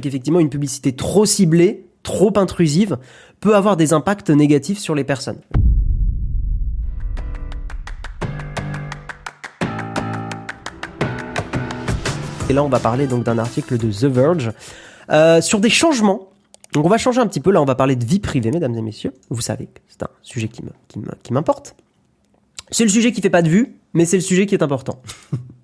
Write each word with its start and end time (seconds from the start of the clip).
qu'effectivement 0.00 0.40
une 0.40 0.50
publicité 0.50 0.92
trop 0.92 1.26
ciblée, 1.26 1.86
trop 2.02 2.32
intrusive, 2.36 2.98
peut 3.40 3.54
avoir 3.54 3.76
des 3.76 3.92
impacts 3.92 4.30
négatifs 4.30 4.78
sur 4.78 4.94
les 4.94 5.04
personnes. 5.04 5.40
Et 12.50 12.54
là, 12.54 12.64
on 12.64 12.68
va 12.68 12.80
parler 12.80 13.06
donc 13.06 13.24
d'un 13.24 13.36
article 13.36 13.76
de 13.76 13.92
The 13.92 14.04
Verge 14.04 14.52
euh, 15.10 15.42
sur 15.42 15.60
des 15.60 15.68
changements. 15.68 16.30
Donc, 16.72 16.86
on 16.86 16.88
va 16.88 16.96
changer 16.96 17.20
un 17.20 17.26
petit 17.26 17.40
peu. 17.40 17.50
Là, 17.50 17.60
on 17.60 17.66
va 17.66 17.74
parler 17.74 17.94
de 17.94 18.04
vie 18.04 18.20
privée, 18.20 18.50
mesdames 18.50 18.74
et 18.74 18.82
messieurs. 18.82 19.12
Vous 19.28 19.42
savez 19.42 19.66
que 19.66 19.80
c'est 19.88 20.02
un 20.02 20.10
sujet 20.22 20.48
qui 20.48 20.62
me, 20.62 20.70
qui 21.22 21.32
m'importe. 21.32 21.76
C'est 22.70 22.84
le 22.84 22.90
sujet 22.90 23.12
qui 23.12 23.20
fait 23.20 23.30
pas 23.30 23.42
de 23.42 23.48
vue, 23.48 23.76
mais 23.92 24.04
c'est 24.04 24.16
le 24.16 24.22
sujet 24.22 24.46
qui 24.46 24.54
est 24.54 24.62
important. 24.62 25.00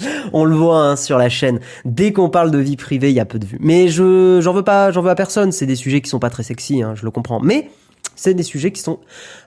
on 0.32 0.44
le 0.44 0.54
voit 0.54 0.80
hein, 0.80 0.96
sur 0.96 1.18
la 1.18 1.28
chaîne. 1.28 1.60
Dès 1.84 2.12
qu'on 2.12 2.30
parle 2.30 2.50
de 2.50 2.58
vie 2.58 2.76
privée, 2.76 3.10
il 3.10 3.16
y 3.16 3.20
a 3.20 3.24
peu 3.24 3.38
de 3.38 3.46
vues. 3.46 3.58
Mais 3.60 3.88
je, 3.88 4.40
j'en 4.40 4.52
veux 4.52 4.64
pas, 4.64 4.92
j'en 4.92 5.02
veux 5.02 5.10
à 5.10 5.14
personne. 5.14 5.52
C'est 5.52 5.66
des 5.66 5.76
sujets 5.76 6.00
qui 6.00 6.10
sont 6.10 6.18
pas 6.18 6.30
très 6.30 6.42
sexy, 6.42 6.82
hein, 6.82 6.94
je 6.94 7.04
le 7.04 7.10
comprends. 7.10 7.40
Mais 7.40 7.70
c'est 8.16 8.34
des 8.34 8.42
sujets 8.42 8.72
qui 8.72 8.80
sont 8.80 8.98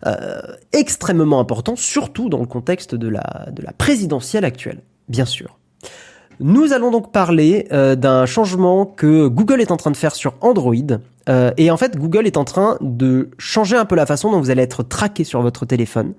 euh, 0.05 0.41
extrêmement 0.73 1.39
importants, 1.39 1.75
surtout 1.75 2.29
dans 2.29 2.39
le 2.39 2.45
contexte 2.45 2.95
de 2.95 3.07
la, 3.07 3.47
de 3.51 3.61
la 3.61 3.73
présidentielle 3.73 4.45
actuelle, 4.45 4.81
bien 5.09 5.25
sûr. 5.25 5.57
Nous 6.39 6.73
allons 6.73 6.89
donc 6.89 7.11
parler 7.11 7.67
euh, 7.71 7.95
d'un 7.95 8.25
changement 8.25 8.85
que 8.85 9.27
Google 9.27 9.61
est 9.61 9.71
en 9.71 9.77
train 9.77 9.91
de 9.91 9.97
faire 9.97 10.15
sur 10.15 10.33
Android. 10.41 10.73
Euh, 11.31 11.51
et 11.57 11.71
en 11.71 11.77
fait, 11.77 11.97
Google 11.97 12.27
est 12.27 12.37
en 12.37 12.43
train 12.43 12.77
de 12.81 13.31
changer 13.37 13.75
un 13.77 13.85
peu 13.85 13.95
la 13.95 14.05
façon 14.05 14.31
dont 14.31 14.39
vous 14.39 14.49
allez 14.49 14.61
être 14.61 14.83
traqué 14.83 15.23
sur 15.23 15.41
votre 15.41 15.65
téléphone. 15.65 16.13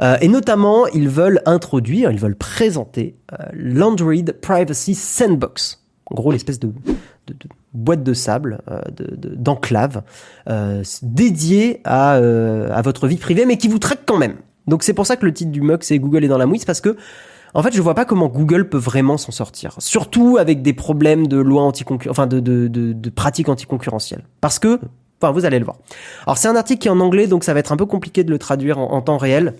Euh, 0.00 0.16
et 0.20 0.28
notamment, 0.28 0.86
ils 0.88 1.08
veulent 1.08 1.42
introduire, 1.46 2.10
ils 2.10 2.18
veulent 2.18 2.36
présenter 2.36 3.16
l'Android 3.52 4.32
Privacy 4.40 4.94
Sandbox. 4.94 5.82
En 6.06 6.14
gros, 6.14 6.32
l'espèce 6.32 6.58
de, 6.58 6.72
boîte 7.74 8.02
de 8.02 8.14
sable, 8.14 8.60
d'enclave, 9.36 10.02
dédiée 11.02 11.80
à, 11.84 12.12
à 12.12 12.82
votre 12.82 13.08
vie 13.08 13.16
privée, 13.16 13.44
mais 13.44 13.58
qui 13.58 13.68
vous 13.68 13.78
traque 13.78 14.02
quand 14.06 14.18
même. 14.18 14.36
Donc 14.66 14.82
c'est 14.82 14.94
pour 14.94 15.06
ça 15.06 15.16
que 15.16 15.24
le 15.26 15.32
titre 15.32 15.52
du 15.52 15.60
mug 15.60 15.78
c'est 15.82 15.98
Google 15.98 16.24
est 16.24 16.28
dans 16.28 16.38
la 16.38 16.46
mouise, 16.46 16.64
parce 16.64 16.80
que 16.80 16.96
en 17.56 17.62
fait, 17.62 17.74
je 17.74 17.80
vois 17.80 17.94
pas 17.94 18.04
comment 18.04 18.28
Google 18.28 18.68
peut 18.68 18.76
vraiment 18.76 19.16
s'en 19.16 19.32
sortir. 19.32 19.74
Surtout 19.78 20.36
avec 20.38 20.60
des 20.60 20.74
problèmes 20.74 21.26
de 21.26 21.38
loi 21.38 21.62
anti 21.62 21.84
enfin 22.08 22.26
de, 22.26 23.10
pratiques 23.14 23.48
anticoncurrentielles. 23.48 24.24
Parce 24.42 24.58
que, 24.58 24.78
enfin, 25.20 25.32
vous 25.32 25.46
allez 25.46 25.58
le 25.58 25.64
voir. 25.64 25.78
Alors, 26.26 26.36
c'est 26.36 26.48
un 26.48 26.56
article 26.56 26.80
qui 26.82 26.88
est 26.88 26.90
en 26.90 27.00
anglais, 27.00 27.26
donc 27.26 27.44
ça 27.44 27.54
va 27.54 27.60
être 27.60 27.72
un 27.72 27.78
peu 27.78 27.86
compliqué 27.86 28.24
de 28.24 28.30
le 28.30 28.38
traduire 28.38 28.78
en, 28.78 28.92
en 28.92 29.00
temps 29.00 29.16
réel. 29.16 29.54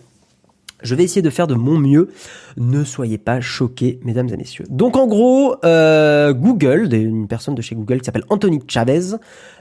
Je 0.83 0.95
vais 0.95 1.05
essayer 1.05 1.23
de 1.23 1.31
faire 1.31 1.47
de 1.47 1.55
mon 1.55 1.79
mieux. 1.79 2.11
Ne 2.59 2.85
soyez 2.85 3.17
pas 3.17 3.41
choqués, 3.41 3.99
mesdames 4.05 4.29
et 4.29 4.37
messieurs. 4.37 4.67
Donc 4.69 4.99
en 4.99 5.07
gros, 5.07 5.57
euh, 5.65 6.35
Google, 6.35 6.93
une 6.93 7.27
personne 7.27 7.55
de 7.55 7.63
chez 7.63 7.75
Google 7.75 8.01
qui 8.01 8.05
s'appelle 8.05 8.27
Anthony 8.29 8.61
Chavez, 8.69 9.17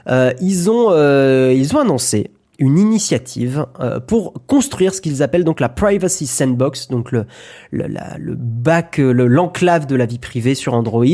euh, 0.08 0.32
ils 0.42 0.70
ont 0.70 0.88
euh, 0.90 1.54
ils 1.56 1.74
ont 1.74 1.80
annoncé 1.80 2.30
une 2.58 2.78
initiative 2.78 3.66
euh, 3.80 4.00
pour 4.00 4.34
construire 4.46 4.94
ce 4.94 5.00
qu'ils 5.00 5.22
appellent 5.22 5.44
donc 5.44 5.60
la 5.60 5.68
privacy 5.68 6.26
sandbox, 6.26 6.88
donc 6.88 7.12
le 7.12 7.26
le, 7.70 7.86
le 7.86 8.34
bac, 8.34 8.98
l'enclave 8.98 9.86
de 9.86 9.96
la 9.96 10.06
vie 10.06 10.18
privée 10.18 10.54
sur 10.54 10.74
Android, 10.74 11.04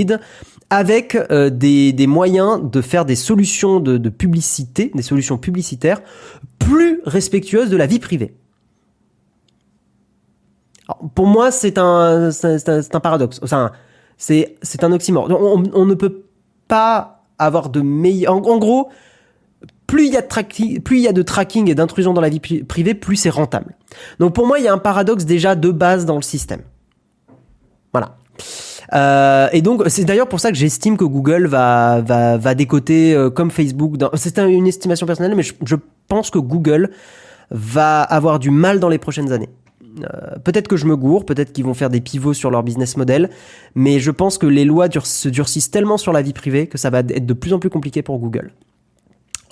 avec 0.71 1.17
euh, 1.31 1.51
des, 1.51 1.93
des 1.93 2.07
moyens 2.07 2.61
de 2.63 2.81
faire 2.81 3.05
des 3.05 3.17
solutions 3.17 3.79
de, 3.81 3.99
de 3.99 4.09
publicité, 4.09 4.91
des 4.95 5.03
solutions 5.03 5.37
publicitaires 5.37 6.01
plus 6.59 7.01
respectueuses 7.05 7.69
de 7.69 7.77
la 7.77 7.87
vie 7.87 7.99
privée. 7.99 8.35
Pour 11.15 11.27
moi, 11.27 11.51
c'est 11.51 11.79
un, 11.79 12.31
c'est 12.31 12.69
un, 12.69 12.81
un, 12.81 13.01
paradoxe. 13.01 13.41
Enfin, 13.43 13.73
c'est, 14.17 14.57
c'est 14.63 14.85
un 14.85 14.93
oxymore. 14.93 15.29
On, 15.31 15.63
on, 15.73 15.87
ne 15.87 15.95
peut 15.95 16.25
pas 16.69 17.25
avoir 17.39 17.69
de 17.69 17.81
meilleur. 17.81 18.35
En 18.35 18.59
gros, 18.59 18.89
plus 19.93 20.07
il 20.07 20.13
y 20.15 20.17
a 21.07 21.13
de 21.13 21.23
tracking, 21.23 21.69
et 21.69 21.75
d'intrusion 21.75 22.15
dans 22.15 22.23
la 22.23 22.31
vie 22.31 22.41
privée, 22.41 22.95
plus 22.95 23.17
c'est 23.17 23.29
rentable. 23.29 23.75
Donc 24.19 24.35
pour 24.35 24.47
moi, 24.47 24.59
il 24.59 24.65
y 24.65 24.69
a 24.69 24.73
un 24.73 24.79
paradoxe 24.79 25.27
déjà 25.27 25.55
de 25.55 25.71
base 25.71 26.07
dans 26.07 26.17
le 26.17 26.23
système. 26.23 26.63
Voilà. 27.93 28.17
Euh, 28.95 29.49
et 29.53 29.61
donc 29.61 29.83
c'est 29.89 30.05
d'ailleurs 30.05 30.29
pour 30.29 30.41
ça 30.41 30.51
que 30.51 30.57
j'estime 30.57 30.97
que 30.97 31.05
Google 31.05 31.47
va 31.47 32.01
va 32.01 32.39
va 32.39 32.55
décoter 32.55 33.15
euh, 33.15 33.29
comme 33.29 33.51
Facebook. 33.51 33.97
C'est 34.15 34.39
une 34.39 34.67
estimation 34.67 35.07
personnelle, 35.07 35.35
mais 35.37 35.43
je, 35.43 35.77
pense 36.09 36.31
que 36.31 36.39
Google 36.39 36.91
va 37.51 38.01
avoir 38.01 38.39
du 38.39 38.51
mal 38.51 38.81
dans 38.81 38.89
les 38.89 38.99
prochaines 38.99 39.31
années. 39.31 39.51
Euh, 40.01 40.39
peut-être 40.43 40.69
que 40.69 40.79
je 40.79 40.87
me 40.87 40.97
gourre, 40.97 41.27
peut-être 41.27 41.53
qu'ils 41.53 41.65
vont 41.67 41.75
faire 41.75 41.91
des 41.91 42.01
pivots 42.01 42.33
sur 42.33 42.51
leur 42.51 42.63
business 42.63 42.97
model, 42.97 43.29
mais 43.75 44.01
je 44.01 44.11
pense 44.11 44.39
que 44.39 44.47
les 44.47 44.65
lois 44.65 44.89
se 44.91 45.29
durcissent 45.29 45.71
tellement 45.71 45.99
sur 45.99 46.15
la 46.15 46.23
vie 46.23 46.33
privée 46.33 46.67
que 46.67 46.79
ça 46.79 46.89
va 46.89 47.01
être 47.01 47.27
de 47.27 47.35
plus 47.35 47.53
en 47.53 47.59
plus 47.59 47.69
compliqué 47.69 48.01
pour 48.01 48.19
Google. 48.19 48.53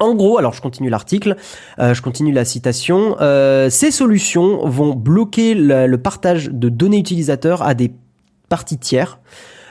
En 0.01 0.15
gros, 0.15 0.39
alors 0.39 0.55
je 0.55 0.63
continue 0.63 0.89
l'article, 0.89 1.37
euh, 1.79 1.95
je 1.95 2.03
continue 2.03 2.33
la 2.33 2.45
citation. 2.47 3.17
Euh, 3.21 3.69
ces 3.71 3.91
solutions 3.91 4.67
vont 4.67 4.95
bloquer 4.95 5.55
le, 5.55 5.97
partage 5.97 6.49
de 6.51 6.69
données 6.71 6.99
utilisateurs 6.99 7.63
à 7.63 7.75
des 7.75 7.93
parties 8.49 8.79
tiers. 8.79 9.21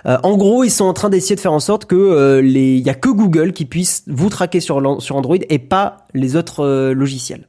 Euh, 0.06 0.18
en 0.24 0.38
gros, 0.38 0.64
ils 0.64 0.72
sont 0.72 0.86
en 0.86 0.94
train 0.94 1.10
d'essayer 1.10 1.36
de 1.36 1.42
faire 1.42 1.54
en 1.54 1.60
sorte 1.60 1.86
que 1.86 1.96
euh, 1.96 2.42
les, 2.42 2.76
il 2.76 2.86
y 2.86 2.90
a 2.90 2.94
que 2.94 3.10
Google 3.10 3.54
qui 3.54 3.66
puisse 3.66 4.04
vous 4.08 4.30
traquer 4.30 4.60
sur 4.60 4.78
Android 4.78 5.38
et 5.50 5.60
pas 5.60 6.08
les 6.14 6.36
autres 6.36 6.64
euh, 6.64 6.94
logiciels. 6.94 7.48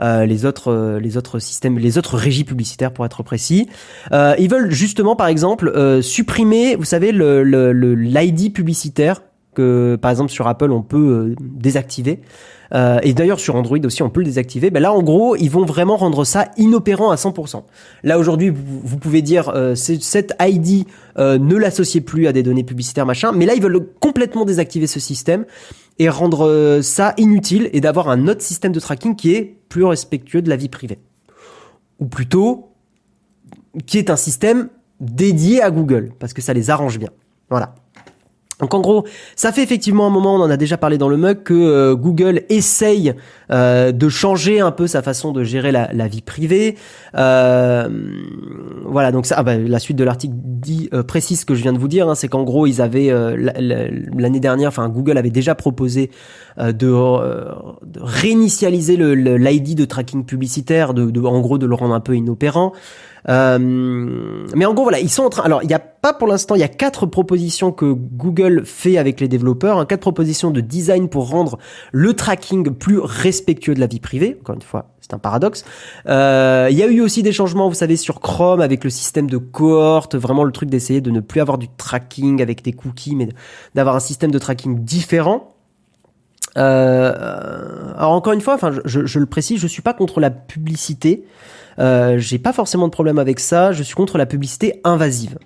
les 0.00 0.44
autres 0.44 0.98
les 1.00 1.16
autres 1.16 1.38
systèmes 1.38 1.78
les 1.78 1.98
autres 1.98 2.16
régies 2.16 2.42
publicitaires 2.42 2.92
pour 2.92 3.06
être 3.06 3.22
précis 3.22 3.68
ils 4.10 4.50
veulent 4.50 4.72
justement 4.72 5.14
par 5.14 5.28
exemple 5.28 5.70
supprimer 6.02 6.74
vous 6.74 6.84
savez 6.84 7.12
le 7.12 7.44
l'ID 7.94 8.52
publicitaire 8.52 9.20
que 9.54 9.96
par 10.00 10.10
exemple 10.10 10.30
sur 10.30 10.46
Apple 10.46 10.70
on 10.70 10.82
peut 10.82 10.96
euh, 10.96 11.34
désactiver. 11.40 12.20
Euh, 12.74 12.98
et 13.02 13.14
d'ailleurs 13.14 13.38
sur 13.38 13.54
Android 13.56 13.78
aussi 13.84 14.02
on 14.02 14.10
peut 14.10 14.20
le 14.20 14.26
désactiver. 14.26 14.70
Ben 14.70 14.80
là 14.80 14.92
en 14.92 15.02
gros 15.02 15.36
ils 15.36 15.50
vont 15.50 15.64
vraiment 15.64 15.96
rendre 15.96 16.24
ça 16.24 16.50
inopérant 16.56 17.10
à 17.10 17.16
100% 17.16 17.62
là 18.02 18.18
aujourd'hui 18.18 18.50
vous, 18.50 18.96
pouvez 18.98 19.22
dire 19.22 19.50
euh, 19.50 19.74
cette 19.74 20.34
ID 20.40 20.86
euh, 21.18 21.38
ne 21.38 21.56
l'associez 21.56 22.00
plus 22.00 22.26
à 22.26 22.32
des 22.32 22.42
données 22.42 22.64
publicitaires 22.64 23.06
machin. 23.06 23.32
Mais 23.32 23.46
là 23.46 23.54
ils 23.54 23.62
veulent 23.62 23.86
complètement 24.00 24.44
désactiver 24.44 24.86
ce 24.86 24.98
système 24.98 25.44
et 25.98 26.08
rendre 26.08 26.80
ça 26.82 27.14
inutile 27.18 27.70
et 27.72 27.80
d'avoir 27.80 28.08
un 28.08 28.26
autre 28.26 28.42
système 28.42 28.72
de 28.72 28.80
tracking 28.80 29.14
qui 29.14 29.34
est 29.34 29.56
plus 29.68 29.84
respectueux 29.84 30.42
de 30.42 30.48
la 30.48 30.56
vie 30.56 30.68
privée. 30.68 30.98
Ou 32.00 32.06
plutôt 32.06 32.70
qui 33.86 33.98
est 33.98 34.10
un 34.10 34.16
système 34.16 34.68
dédié 35.00 35.62
à 35.62 35.70
Google 35.70 36.10
parce 36.18 36.32
que 36.32 36.42
ça 36.42 36.52
les 36.52 36.70
arrange 36.70 36.98
bien. 36.98 37.10
Voilà 37.50 37.74
donc 38.60 38.72
en 38.72 38.80
gros, 38.80 39.04
ça 39.34 39.50
fait 39.50 39.62
effectivement 39.62 40.06
un 40.06 40.10
moment, 40.10 40.36
on 40.36 40.40
en 40.40 40.50
a 40.50 40.56
déjà 40.56 40.76
parlé 40.76 40.96
dans 40.96 41.08
le 41.08 41.16
mug, 41.16 41.42
que 41.42 41.54
euh, 41.54 41.96
Google 41.96 42.42
essaye 42.48 43.14
euh, 43.50 43.90
de 43.90 44.08
changer 44.08 44.60
un 44.60 44.70
peu 44.70 44.86
sa 44.86 45.02
façon 45.02 45.32
de 45.32 45.42
gérer 45.42 45.72
la, 45.72 46.08
vie 46.08 46.22
privée. 46.22 46.76
Euh, 47.16 47.88
voilà, 48.84 49.10
donc 49.10 49.26
ça, 49.26 49.34
ah 49.38 49.42
bah, 49.42 49.58
la 49.58 49.78
suite 49.80 49.96
de 49.96 50.04
l'article 50.04 50.34
dit 50.36 50.88
précise 51.08 51.40
ce 51.40 51.46
que 51.46 51.54
je 51.54 51.62
viens 51.62 51.72
de 51.72 51.78
vous 51.78 51.88
dire, 51.88 52.08
hein, 52.08 52.14
c'est 52.14 52.28
qu'en 52.28 52.44
gros 52.44 52.66
ils 52.66 52.80
avaient 52.80 53.12
l'année 53.36 54.40
dernière, 54.40 54.68
enfin 54.68 54.88
Google 54.88 55.18
avait 55.18 55.30
déjà 55.30 55.54
proposé 55.54 56.10
de, 56.58 56.92
réinitialiser 58.00 58.96
l'ID 58.96 59.74
de 59.74 59.84
tracking 59.84 60.24
publicitaire, 60.24 60.94
de, 60.94 61.20
en 61.26 61.40
gros 61.40 61.58
de 61.58 61.66
le 61.66 61.74
rendre 61.74 61.94
un 61.94 62.00
peu 62.00 62.16
inopérant. 62.16 62.72
Euh, 63.28 64.46
mais 64.54 64.66
en 64.66 64.74
gros, 64.74 64.84
voilà, 64.84 65.00
ils 65.00 65.10
sont 65.10 65.22
en 65.22 65.30
train. 65.30 65.42
Alors, 65.44 65.62
il 65.62 65.66
n'y 65.66 65.74
a 65.74 65.78
pas 65.78 66.12
pour 66.12 66.28
l'instant, 66.28 66.54
il 66.54 66.60
y 66.60 66.64
a 66.64 66.68
quatre 66.68 67.06
propositions 67.06 67.72
que 67.72 67.86
Google 67.86 68.64
fait 68.64 68.98
avec 68.98 69.20
les 69.20 69.28
développeurs, 69.28 69.78
hein, 69.78 69.86
quatre 69.86 70.00
propositions 70.00 70.50
de 70.50 70.60
design 70.60 71.08
pour 71.08 71.28
rendre 71.30 71.58
le 71.92 72.12
tracking 72.14 72.74
plus 72.74 72.98
respectueux 72.98 73.74
de 73.74 73.80
la 73.80 73.86
vie 73.86 74.00
privée. 74.00 74.36
Encore 74.40 74.56
une 74.56 74.62
fois, 74.62 74.90
c'est 75.00 75.14
un 75.14 75.18
paradoxe. 75.18 75.64
Euh, 76.06 76.68
il 76.70 76.76
y 76.76 76.82
a 76.82 76.86
eu 76.86 77.00
aussi 77.00 77.22
des 77.22 77.32
changements, 77.32 77.68
vous 77.68 77.74
savez, 77.74 77.96
sur 77.96 78.20
Chrome 78.20 78.60
avec 78.60 78.84
le 78.84 78.90
système 78.90 79.28
de 79.28 79.38
cohorte, 79.38 80.14
vraiment 80.14 80.44
le 80.44 80.52
truc 80.52 80.68
d'essayer 80.68 81.00
de 81.00 81.10
ne 81.10 81.20
plus 81.20 81.40
avoir 81.40 81.58
du 81.58 81.68
tracking 81.68 82.42
avec 82.42 82.62
des 82.62 82.72
cookies, 82.72 83.16
mais 83.16 83.28
d'avoir 83.74 83.96
un 83.96 84.00
système 84.00 84.30
de 84.30 84.38
tracking 84.38 84.84
différent. 84.84 85.53
Euh, 86.56 87.92
alors 87.96 88.12
encore 88.12 88.32
une 88.32 88.40
fois, 88.40 88.54
enfin, 88.54 88.72
je, 88.84 89.18
le 89.18 89.26
précise, 89.26 89.60
je 89.60 89.66
suis 89.66 89.82
pas 89.82 89.94
contre 89.94 90.20
la 90.20 90.30
publicité. 90.30 91.24
Euh, 91.80 92.18
j'ai 92.18 92.38
pas 92.38 92.52
forcément 92.52 92.86
de 92.86 92.92
problème 92.92 93.18
avec 93.18 93.40
ça. 93.40 93.72
Je 93.72 93.82
suis 93.82 93.94
contre 93.94 94.18
la 94.18 94.26
publicité 94.26 94.80
invasive. 94.84 95.38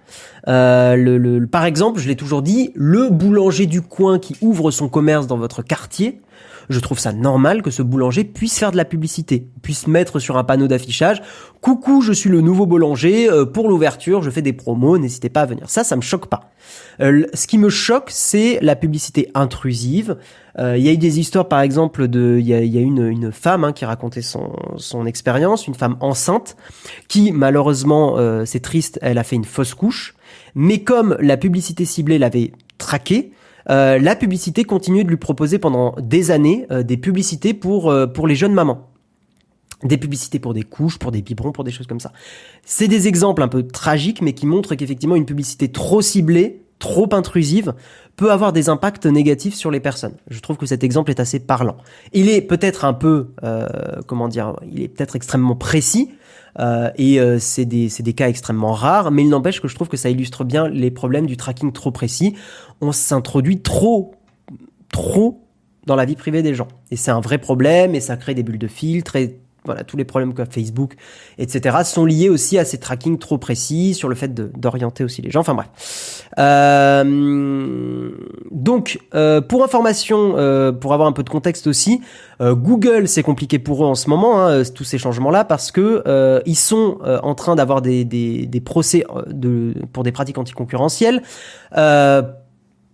Euh, 0.47 1.47
par 1.47 1.65
exemple, 1.65 2.01
je 2.01 2.09
l'ai 2.09 2.17
toujours 2.17 2.43
dit, 2.43 2.73
le 2.75 3.09
boulanger 3.11 3.67
du 3.67 3.81
coin 3.81 4.19
qui 4.19 4.37
ouvre 4.41 4.71
son 4.71 4.89
commerce 4.89 5.27
dans 5.27 5.39
votre 5.39 5.63
quartier, 5.63 6.21
je 6.69 6.81
trouve 6.81 6.99
ça 6.99 7.13
normal 7.13 7.63
que 7.63 7.71
ce 7.71 7.83
boulanger 7.83 8.25
puisse 8.25 8.59
faire 8.59 8.73
de 8.73 8.77
la 8.77 8.85
publicité, 8.85 9.49
puisse 9.63 9.87
mettre 9.87 10.19
sur 10.19 10.37
un 10.37 10.45
panneau 10.45 10.69
d'affichage 10.69 11.23
"Coucou, 11.61 12.01
je 12.01 12.13
suis 12.13 12.31
le 12.31 12.41
nouveau 12.41 12.67
boulanger 12.67 13.31
euh, 13.31 13.45
pour 13.45 13.69
l'ouverture, 13.69 14.23
je 14.23 14.31
fais 14.31 14.43
des 14.43 14.53
promos, 14.53 14.99
n'hésitez 14.99 15.29
pas 15.29 15.43
à 15.43 15.47
venir." 15.47 15.69
Ça 15.71 15.85
ça 15.85 15.97
me 15.97 16.03
choque 16.03 16.27
pas. 16.27 16.51
Euh, 17.01 17.27
ce 17.35 17.47
qui 17.47 17.59
me 17.59 17.69
choque, 17.69 18.11
c'est 18.11 18.59
la 18.63 18.77
publicité 18.77 19.31
intrusive. 19.35 20.17
Euh, 20.59 20.77
il 20.77 20.85
y 20.85 20.89
a 20.89 20.93
eu 20.93 20.99
des 20.99 21.21
histoires, 21.21 21.47
par 21.47 21.61
exemple, 21.61 22.09
de, 22.09 22.39
il 22.41 22.47
y 22.47 22.55
a, 22.55 22.63
y 22.63 22.79
a 22.79 22.81
une, 22.81 23.07
une 23.07 23.33
femme 23.33 23.65
hein, 23.65 23.73
qui 23.73 23.85
racontait 23.85 24.23
son, 24.23 24.53
son 24.77 25.07
expérience, 25.07 25.67
une 25.67 25.75
femme 25.75 25.97
enceinte, 26.01 26.57
qui 27.07 27.33
malheureusement, 27.33 28.19
euh, 28.19 28.45
c'est 28.45 28.61
triste, 28.61 28.99
elle 29.03 29.19
a 29.19 29.25
fait 29.25 29.37
une 29.37 29.45
fausse 29.45 29.75
couche. 29.75 30.15
Mais 30.55 30.83
comme 30.83 31.17
la 31.21 31.37
publicité 31.37 31.85
ciblée 31.85 32.19
l'avait 32.19 32.53
traquée, 32.79 33.33
euh, 33.71 33.99
la 33.99 34.17
publicité 34.17 34.65
continue 34.65 35.05
de 35.05 35.09
lui 35.09 35.17
proposer 35.17 35.59
pendant 35.59 35.95
des 36.01 36.31
années 36.31 36.67
euh, 36.71 36.83
des 36.83 36.97
publicités 36.97 37.55
pour, 37.55 37.91
euh, 37.91 38.07
pour 38.07 38.27
les 38.27 38.35
jeunes 38.35 38.55
mamans. 38.55 38.91
Des 39.85 39.97
publicités 39.97 40.39
pour 40.39 40.55
des 40.55 40.63
couches, 40.63 40.99
pour 40.99 41.13
des 41.13 41.23
biberons, 41.23 41.53
pour 41.53 41.65
des 41.65 41.71
choses 41.71 41.87
comme 41.87 42.01
ça. 42.01 42.13
C'est 42.65 42.89
des 42.89 43.07
exemples 43.07 43.43
un 43.43 43.49
peu 43.49 43.67
tragiques, 43.67 44.23
mais 44.23 44.33
qui 44.33 44.47
montrent 44.47 44.75
qu'effectivement 44.75 45.15
une 45.15 45.27
publicité 45.27 45.71
trop 45.71 46.03
ciblée, 46.03 46.65
trop 46.81 47.09
intrusive, 47.13 47.75
peut 48.17 48.33
avoir 48.33 48.53
des 48.53 48.69
impacts 48.69 49.07
négatifs 49.07 49.55
sur 49.55 49.71
les 49.71 49.79
personnes. 49.79 50.17
Je 50.29 50.41
trouve 50.41 50.57
que 50.57 50.67
cet 50.67 50.83
exemple 50.83 51.11
est 51.11 51.21
assez 51.21 51.39
parlant. 51.39 51.77
Il 52.13 52.29
est 52.29 52.41
peut-être 52.41 52.85
un 52.85 52.93
peu, 52.93 53.29
comment 54.09 54.27
dire, 54.27 54.57
il 54.69 54.83
est 54.83 54.89
peut-être 54.89 55.15
extrêmement 55.15 55.55
précis, 55.55 56.11
euh, 56.59 56.91
et 56.97 57.21
euh, 57.21 57.39
c'est 57.39 57.65
des, 57.65 57.89
des 58.01 58.13
cas 58.13 58.29
extrêmement 58.29 58.73
rares, 58.73 59.11
mais 59.11 59.23
il 59.23 59.29
n'empêche 59.29 59.61
que 59.61 59.69
je 59.69 59.75
trouve 59.75 59.89
que 59.89 59.97
ça 59.97 60.11
illustre 60.11 60.45
bien 60.45 60.69
les 60.69 60.91
problèmes 60.91 61.27
du 61.27 61.37
tracking 61.37 61.73
trop 61.73 61.91
précis. 61.91 62.35
On 62.81 62.93
s'introduit 62.93 63.61
trop, 63.61 64.15
trop 64.93 65.41
dans 65.87 65.97
la 65.97 66.05
vie 66.05 66.17
privée 66.17 66.43
des 66.43 66.55
gens. 66.55 66.69
Et 66.91 66.97
c'est 66.97 67.11
un 67.11 67.21
vrai 67.21 67.39
problème, 67.39 67.95
et 67.95 68.01
ça 68.01 68.17
crée 68.17 68.35
des 68.35 68.43
bulles 68.43 68.59
de 68.59 68.69
filtre, 68.69 69.17
voilà, 69.65 69.85
tous 69.85 69.97
les 69.97 70.05
problèmes 70.05 70.35
que 70.35 70.45
Facebook, 70.45 70.95
etc., 71.37 71.79
sont 71.85 72.05
liés 72.05 72.29
aussi 72.29 72.59
à 72.59 72.65
ces 72.65 72.79
tracking 72.79 73.19
trop 73.19 73.39
précis, 73.39 73.95
sur 73.95 74.09
le 74.09 74.15
fait 74.15 74.33
d'orienter 74.35 75.05
aussi 75.05 75.23
les 75.23 75.31
gens. 75.31 75.41
Enfin 75.41 75.55
bref. 75.55 75.69
Euh, 76.39 78.11
donc, 78.51 79.01
euh, 79.15 79.41
pour 79.41 79.65
information, 79.65 80.35
euh, 80.37 80.73
pour 80.73 80.95
avoir 80.95 81.09
un 81.09 81.13
peu 81.13 81.23
de 81.23 81.31
contexte 81.31 81.67
aussi, 81.67 82.01
Google, 82.41 83.09
c'est 83.09 83.25
compliqué 83.25 83.59
pour 83.59 83.85
eux 83.85 83.89
en 83.89 83.97
ce 83.97 84.09
moment, 84.09 84.47
hein, 84.47 84.63
tous 84.73 84.85
ces 84.85 84.97
changements-là, 84.97 85.45
parce 85.45 85.73
que 85.73 86.41
ils 86.47 86.57
sont 86.57 86.99
en 87.03 87.35
train 87.35 87.57
d'avoir 87.57 87.83
des, 87.83 88.05
des, 88.05 88.61
procès 88.61 89.05
de, 89.27 89.75
pour 89.93 90.05
des 90.05 90.13
pratiques 90.13 90.39
anticoncurrentielles. 90.39 91.23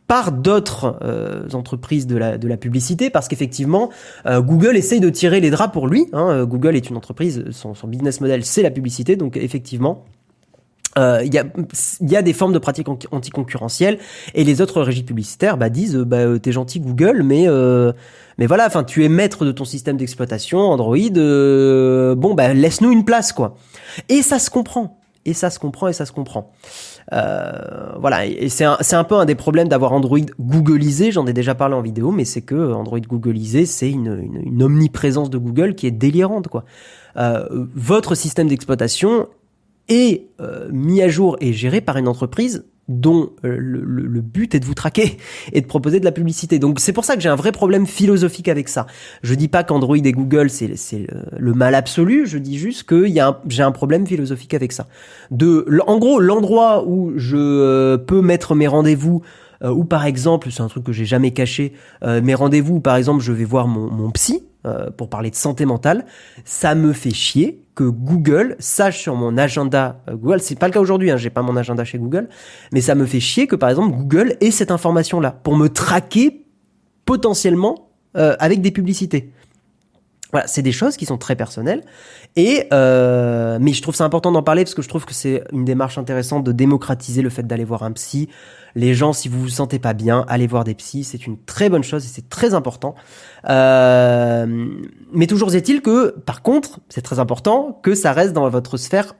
Par 0.07 0.33
d'autres 0.33 0.99
euh, 1.03 1.49
entreprises 1.55 2.07
de 2.07 2.17
la, 2.17 2.37
de 2.37 2.47
la 2.47 2.57
publicité 2.57 3.11
parce 3.11 3.29
qu'effectivement 3.29 3.91
euh, 4.27 4.41
Google 4.41 4.77
essaye 4.77 5.01
de 5.01 5.11
tirer 5.11 5.41
les 5.41 5.51
draps 5.51 5.73
pour 5.73 5.89
lui. 5.89 6.07
Hein. 6.13 6.45
Google 6.45 6.77
est 6.77 6.91
une 6.91 6.97
entreprise, 6.97 7.45
son, 7.51 7.75
son 7.75 7.89
business 7.89 8.21
model 8.21 8.45
c'est 8.45 8.63
la 8.63 8.71
publicité, 8.71 9.17
donc 9.17 9.37
effectivement 9.37 10.05
euh, 10.97 11.23
il 11.25 11.35
y, 11.35 11.39
a, 11.39 11.45
y 12.03 12.17
a 12.17 12.23
des 12.23 12.33
formes 12.33 12.53
de 12.53 12.59
pratiques 12.59 12.89
anticoncurrentielles 12.89 13.99
et 14.35 14.45
les 14.45 14.61
autres 14.61 14.81
régies 14.81 15.03
publicitaires 15.03 15.57
bah, 15.57 15.69
disent 15.69 15.97
bah, 15.97 16.39
t'es 16.39 16.53
gentil 16.53 16.79
Google 16.79 17.23
mais 17.25 17.49
mais 18.39 18.47
voilà 18.47 18.67
enfin 18.67 18.85
tu 18.85 19.05
es 19.05 19.09
maître 19.09 19.45
de 19.45 19.51
ton 19.51 19.65
système 19.65 19.97
d'exploitation 19.97 20.59
Android 20.61 20.97
bon 20.97 22.35
bah 22.35 22.55
laisse-nous 22.55 22.93
une 22.93 23.05
place 23.05 23.33
quoi 23.33 23.57
et 24.09 24.23
ça 24.23 24.39
se 24.39 24.51
comprend 24.51 25.01
et 25.25 25.33
ça 25.33 25.51
se 25.51 25.59
comprend 25.59 25.89
et 25.89 25.93
ça 25.93 26.07
se 26.07 26.13
comprend. 26.13 26.53
Euh, 27.13 27.93
voilà, 27.99 28.27
et 28.27 28.49
c'est 28.49 28.65
un, 28.65 28.79
un, 28.93 29.05
peu 29.05 29.15
un 29.15 29.25
des 29.25 29.35
problèmes 29.35 29.69
d'avoir 29.69 29.93
Android 29.93 30.19
Googleisé, 30.41 31.13
j'en 31.13 31.27
ai 31.27 31.33
déjà 31.33 31.55
parlé 31.55 31.75
en 31.75 31.83
vidéo, 31.83 32.11
mais 32.11 32.25
c'est 32.25 32.43
que 32.43 32.73
Android 32.73 33.01
Googleisé, 33.01 33.67
c'est 33.67 33.91
une, 33.91 34.19
une, 34.23 34.41
une, 34.47 34.63
omniprésence 34.63 35.31
de 35.31 35.39
Google 35.39 35.75
qui 35.75 35.87
est 35.87 35.91
délirante. 35.91 36.49
quoi. 36.49 36.65
Euh, 37.17 37.47
votre 37.75 38.15
système 38.15 38.49
d'exploitation 38.49 39.29
est 39.89 40.27
euh, 40.41 40.69
mis 40.73 41.03
à 41.03 41.09
jour 41.09 41.37
et 41.41 41.53
géré 41.53 41.81
par 41.81 41.97
une 41.97 42.09
entreprise 42.09 42.65
dont 42.89 43.31
euh, 43.45 43.57
le, 43.59 44.21
but 44.21 44.55
est 44.55 44.61
de 44.61 44.65
vous 44.65 44.75
traquer 44.75 45.19
et 45.53 45.61
de 45.61 45.67
proposer 45.67 46.01
de 46.01 46.05
la 46.05 46.13
publicité. 46.13 46.59
Donc 46.59 46.81
c'est 46.81 46.93
pour 46.93 47.05
ça 47.05 47.17
que 47.17 47.23
j'ai 47.23 47.29
un 47.29 47.37
vrai 47.37 47.53
problème 47.53 47.87
philosophique 47.87 48.49
avec 48.49 48.69
ça. 48.69 48.87
Je 49.23 49.35
dis 49.35 49.49
pas 49.49 49.65
qu'Android 49.65 49.97
et 49.97 50.13
Google 50.13 50.51
c'est 50.51 51.07
le 51.37 51.55
mal 51.55 51.75
absolu, 51.75 52.27
je 52.27 52.39
dis 52.39 52.59
juste 52.59 52.85
que 52.85 53.07
j'ai 53.49 53.63
un 53.63 53.73
problème 53.73 54.07
philosophique 54.07 54.55
avec 54.55 54.73
ça. 54.73 54.87
De 55.31 55.67
en 55.87 55.99
gros 55.99 56.21
l'endroit 56.21 56.85
où 56.87 57.13
je 57.17 57.37
euh, 57.37 57.97
peux 57.97 58.21
mettre 58.21 58.55
mes 58.55 58.67
rendez-vous 58.67 59.23
euh, 59.63 59.71
ou 59.71 59.85
par 59.85 60.05
exemple, 60.05 60.51
c'est 60.51 60.63
un 60.63 60.69
truc 60.69 60.85
que 60.85 60.93
j'ai 60.93 61.07
jamais 61.07 61.31
caché, 61.31 61.73
mes 62.03 62.35
rendez-vous, 62.35 62.81
par 62.81 62.97
exemple, 62.97 63.23
je 63.23 63.33
vais 63.33 63.45
voir 63.45 63.67
mon, 63.67 63.91
mon 63.91 64.11
psy 64.11 64.45
pour 64.97 65.11
parler 65.11 65.31
de 65.31 65.37
santé 65.37 65.67
mentale, 65.67 66.07
ça 66.47 66.75
me 66.75 66.95
fait 66.95 67.13
chier 67.13 67.64
que 67.75 67.85
Google 67.85 68.57
sache 68.59 69.01
sur 69.01 69.17
mon 69.17 69.37
agenda 69.37 70.01
euh, 70.09 70.17
Google, 70.17 70.41
c'est 70.41 70.59
pas 70.59 70.69
le 70.69 70.73
cas 70.73 70.81
aujourd'hui, 70.81 71.11
hein, 71.11 71.17
j'ai 71.17 71.31
pas 71.31 71.43
mon 71.43 71.57
agenda 71.57 71.85
chez 71.85 71.99
Google, 71.99 72.29
mais 72.73 72.81
ça 72.81 72.95
me 72.95 73.05
fait 73.07 73.21
chier 73.21 73.47
que 73.47 73.57
par 73.57 73.71
exemple 73.71 73.97
Google 73.97 74.37
ait 74.41 74.51
cette 74.51 74.71
information 74.71 75.21
là 75.21 75.33
pour 75.33 75.57
me 75.57 75.69
traquer 75.69 76.47
potentiellement 77.05 77.91
euh, 78.17 78.37
avec 78.39 78.61
des 78.61 78.71
publicités. 78.71 79.33
Voilà, 80.35 80.49
c'est 80.49 80.63
des 80.63 80.73
choses 80.73 80.97
qui 80.97 81.07
sont 81.07 81.17
très 81.17 81.37
personnelles. 81.37 81.85
Et 82.35 82.67
euh, 82.73 83.57
mais 83.61 83.73
je 83.73 83.81
trouve 83.81 83.95
ça 83.95 84.05
important 84.05 84.33
d'en 84.33 84.43
parler 84.43 84.65
parce 84.65 84.75
que 84.75 84.83
je 84.83 84.89
trouve 84.89 85.05
que 85.05 85.15
c'est 85.15 85.45
une 85.53 85.65
démarche 85.65 85.97
intéressante 85.97 86.43
de 86.43 86.51
démocratiser 86.51 87.23
le 87.23 87.31
fait 87.31 87.45
d'aller 87.45 87.63
voir 87.63 87.85
un 87.85 87.93
psy. 87.93 88.29
Les 88.75 88.95
gens, 88.95 89.13
si 89.13 89.29
vous 89.29 89.41
vous 89.41 89.49
sentez 89.49 89.79
pas 89.79 89.93
bien, 89.93 90.25
allez 90.27 90.49
voir 90.49 90.65
des 90.65 90.75
psys. 90.75 91.05
C'est 91.05 91.29
une 91.29 91.39
très 91.39 91.69
bonne 91.69 91.85
chose 91.85 92.05
et 92.05 92.09
c'est 92.09 92.29
très 92.29 92.53
important. 92.53 92.97
Euh, 93.49 94.67
mais 95.13 95.29
toujours 95.29 95.55
est-il 95.55 95.83
que, 95.83 96.11
par 96.27 96.43
contre, 96.43 96.81
c'est 96.89 97.03
très 97.03 97.21
important 97.21 97.79
que 97.85 97.95
ça 97.95 98.13
reste 98.13 98.33
dans 98.33 98.49
votre 98.49 98.77
sphère 98.77 99.15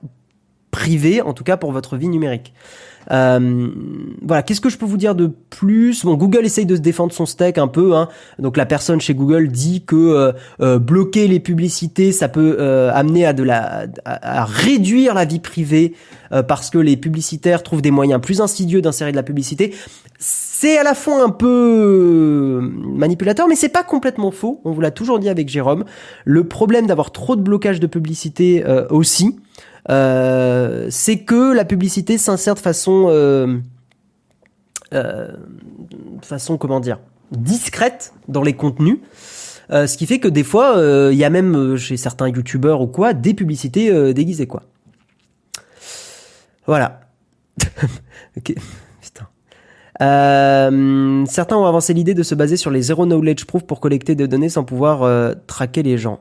privée, 0.75 1.21
en 1.21 1.31
tout 1.31 1.45
cas 1.45 1.55
pour 1.55 1.71
votre 1.71 1.95
vie 1.95 2.09
numérique. 2.09 2.53
Euh, 3.11 3.69
voilà, 4.21 4.43
qu'est-ce 4.43 4.59
que 4.59 4.69
je 4.69 4.77
peux 4.77 4.85
vous 4.85 4.97
dire 4.97 5.15
de 5.15 5.31
plus? 5.49 6.03
Bon, 6.03 6.15
Google 6.15 6.43
essaye 6.45 6.65
de 6.65 6.75
se 6.75 6.81
défendre 6.81 7.13
son 7.13 7.25
steak 7.25 7.57
un 7.57 7.69
peu. 7.69 7.95
Hein. 7.95 8.09
Donc 8.39 8.57
la 8.57 8.65
personne 8.65 8.99
chez 8.99 9.13
Google 9.13 9.47
dit 9.47 9.85
que 9.85 9.95
euh, 9.95 10.31
euh 10.59 10.79
bloquer 10.79 11.29
les 11.29 11.39
publicités, 11.39 12.11
ça 12.11 12.27
peut 12.27 12.59
amener 12.93 13.25
à 13.25 13.31
de 13.31 13.43
la 13.43 13.85
à, 14.03 14.43
réduire 14.43 15.13
la 15.13 15.23
vie 15.23 15.39
privée 15.39 15.93
parce 16.47 16.69
que 16.69 16.77
les 16.79 16.97
publicitaires 16.97 17.63
trouvent 17.63 17.81
des 17.81 17.91
moyens 17.91 18.19
plus 18.19 18.41
insidieux 18.41 18.81
d'insérer 18.81 19.11
de 19.11 19.15
la 19.15 19.23
publicité. 19.23 19.73
C'est 20.17 20.77
à 20.77 20.83
la 20.83 20.93
fois 20.93 21.23
un 21.23 21.29
peu 21.29 22.59
manipulateur, 22.61 23.47
mais 23.47 23.55
c'est 23.55 23.69
pas 23.69 23.83
complètement 23.83 24.31
faux. 24.31 24.61
On 24.63 24.71
vous 24.71 24.81
l'a 24.81 24.91
toujours 24.91 25.19
dit 25.19 25.29
avec 25.29 25.49
Jérôme. 25.49 25.83
Le 26.23 26.47
problème 26.47 26.87
d'avoir 26.87 27.11
trop 27.11 27.35
de 27.35 27.41
blocage 27.41 27.79
de 27.79 27.87
publicité 27.87 28.63
aussi, 28.89 29.35
euh, 29.89 30.87
c'est 30.89 31.19
que 31.19 31.53
la 31.53 31.65
publicité 31.65 32.17
s'insère 32.17 32.55
de 32.55 32.59
façon, 32.59 33.07
euh, 33.09 33.57
euh, 34.93 35.31
façon 36.21 36.57
comment 36.57 36.79
dire, 36.79 36.99
discrète 37.31 38.13
dans 38.27 38.41
les 38.41 38.53
contenus. 38.53 38.99
ce 39.69 39.97
qui 39.97 40.05
fait 40.05 40.19
que 40.19 40.27
des 40.27 40.43
fois, 40.43 40.75
il 41.11 41.17
y 41.17 41.23
a 41.23 41.29
même 41.29 41.77
chez 41.77 41.97
certains 41.97 42.29
youtubeurs 42.29 42.81
ou 42.81 42.87
quoi, 42.87 43.13
des 43.13 43.33
publicités 43.33 44.13
déguisées 44.13 44.47
quoi. 44.47 44.63
Voilà. 46.67 47.01
ok. 48.37 48.55
Putain. 49.99 51.25
certains 51.27 51.57
ont 51.57 51.65
avancé 51.65 51.93
l'idée 51.93 52.13
de 52.13 52.23
se 52.23 52.35
baser 52.35 52.57
sur 52.57 52.71
les 52.71 52.81
zero 52.81 53.05
knowledge 53.05 53.45
proof 53.45 53.63
pour 53.63 53.79
collecter 53.79 54.15
des 54.15 54.27
données 54.27 54.49
sans 54.49 54.63
pouvoir 54.63 55.35
traquer 55.47 55.83
les 55.83 55.97
gens. 55.97 56.19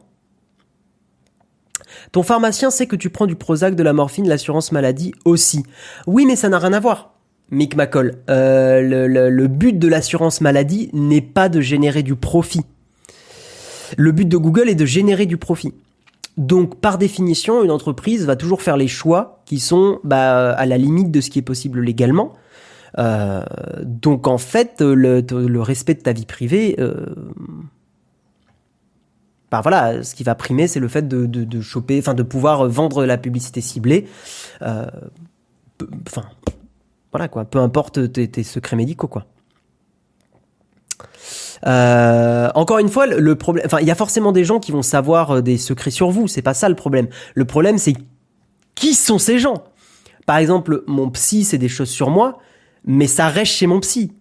Ton 2.12 2.22
pharmacien 2.22 2.70
sait 2.70 2.86
que 2.86 2.96
tu 2.96 3.10
prends 3.10 3.26
du 3.26 3.36
Prozac, 3.36 3.74
de 3.74 3.82
la 3.82 3.92
morphine, 3.92 4.28
l'assurance 4.28 4.72
maladie 4.72 5.12
aussi. 5.24 5.64
Oui, 6.06 6.26
mais 6.26 6.36
ça 6.36 6.48
n'a 6.48 6.58
rien 6.58 6.72
à 6.72 6.80
voir. 6.80 7.14
Mick 7.50 7.76
McCall, 7.76 8.16
euh, 8.30 9.30
le, 9.30 9.46
but 9.48 9.78
de 9.78 9.88
l'assurance 9.88 10.40
maladie 10.40 10.90
n'est 10.92 11.20
pas 11.20 11.48
de 11.48 11.60
générer 11.60 12.02
du 12.02 12.16
profit. 12.16 12.62
Le 13.96 14.12
but 14.12 14.26
de 14.26 14.36
Google 14.36 14.68
est 14.68 14.74
de 14.74 14.86
générer 14.86 15.26
du 15.26 15.36
profit. 15.36 15.74
Donc, 16.36 16.80
par 16.80 16.98
définition, 16.98 17.62
une 17.62 17.70
entreprise 17.70 18.26
va 18.26 18.34
toujours 18.34 18.62
faire 18.62 18.76
les 18.76 18.88
choix 18.88 19.42
qui 19.44 19.60
sont 19.60 20.00
bah, 20.04 20.52
à 20.52 20.66
la 20.66 20.78
limite 20.78 21.10
de 21.10 21.20
ce 21.20 21.30
qui 21.30 21.38
est 21.38 21.42
possible 21.42 21.80
légalement. 21.80 22.32
Euh, 22.98 23.42
donc, 23.82 24.26
en 24.26 24.38
fait, 24.38 24.80
le, 24.80 25.60
respect 25.60 25.94
de 25.94 26.00
ta 26.00 26.12
vie 26.12 26.26
privée, 26.26 26.76
euh, 26.78 27.06
voilà, 29.62 30.02
ce 30.02 30.14
qui 30.14 30.24
va 30.24 30.34
primer, 30.34 30.66
c'est 30.68 30.80
le 30.80 30.88
fait 30.88 31.06
de, 31.06 31.26
de, 31.26 31.60
choper, 31.60 31.98
enfin 31.98 32.14
de 32.14 32.22
pouvoir 32.22 32.68
vendre 32.68 33.04
la 33.04 33.18
publicité 33.18 33.60
ciblée. 33.60 34.06
Euh, 34.62 34.86
enfin, 36.06 36.24
voilà 37.12 37.28
quoi, 37.28 37.44
peu 37.44 37.58
importe 37.58 38.12
tes, 38.12 38.42
secrets 38.42 38.76
médicaux 38.76 39.08
quoi. 39.08 39.26
Euh, 41.66 42.50
encore 42.54 42.78
une 42.78 42.88
fois, 42.88 43.06
le 43.06 43.34
problème, 43.36 43.64
enfin, 43.66 43.78
il 43.80 43.86
y 43.86 43.90
a 43.90 43.94
forcément 43.94 44.32
des 44.32 44.44
gens 44.44 44.58
qui 44.58 44.70
vont 44.70 44.82
savoir 44.82 45.42
des 45.42 45.56
secrets 45.56 45.90
sur 45.90 46.10
vous. 46.10 46.28
C'est 46.28 46.42
pas 46.42 46.52
ça 46.52 46.68
le 46.68 46.74
problème. 46.74 47.08
Le 47.34 47.44
problème, 47.46 47.78
c'est 47.78 47.94
qui 48.74 48.94
sont 48.94 49.18
ces 49.18 49.38
gens? 49.38 49.64
Par 50.26 50.36
exemple, 50.36 50.82
mon 50.86 51.08
psy, 51.10 51.44
c'est 51.44 51.58
des 51.58 51.68
choses 51.68 51.88
sur 51.88 52.10
moi, 52.10 52.38
mais 52.84 53.06
ça 53.06 53.28
reste 53.28 53.52
chez 53.52 53.66
mon 53.66 53.80
psy. 53.80 54.12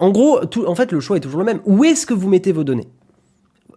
En 0.00 0.10
gros, 0.10 0.44
tout, 0.46 0.66
en 0.66 0.74
fait, 0.74 0.92
le 0.92 1.00
choix 1.00 1.16
est 1.16 1.20
toujours 1.20 1.40
le 1.40 1.46
même. 1.46 1.60
Où 1.66 1.84
est-ce 1.84 2.06
que 2.06 2.14
vous 2.14 2.28
mettez 2.28 2.52
vos 2.52 2.64
données? 2.64 2.88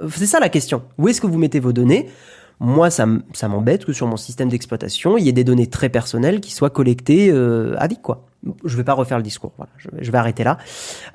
C'est 0.09 0.25
ça 0.25 0.39
la 0.39 0.49
question. 0.49 0.83
Où 0.97 1.07
est-ce 1.07 1.19
que 1.19 1.27
vous 1.27 1.37
mettez 1.37 1.59
vos 1.59 1.73
données? 1.73 2.07
Moi, 2.59 2.89
ça, 2.89 3.05
m'embête 3.05 3.85
que 3.85 3.93
sur 3.93 4.07
mon 4.07 4.17
système 4.17 4.49
d'exploitation, 4.49 5.17
il 5.17 5.25
y 5.25 5.29
ait 5.29 5.33
des 5.33 5.43
données 5.43 5.67
très 5.67 5.89
personnelles 5.89 6.39
qui 6.39 6.51
soient 6.51 6.69
collectées 6.69 7.29
euh, 7.31 7.75
à 7.77 7.87
vie, 7.87 7.99
quoi. 8.01 8.26
Je 8.63 8.77
vais 8.77 8.83
pas 8.83 8.93
refaire 8.93 9.17
le 9.17 9.23
discours. 9.23 9.51
Je, 9.77 10.11
vais- 10.11 10.17
arrêter 10.17 10.43
là. 10.43 10.57